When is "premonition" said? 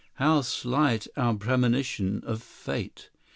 1.35-2.23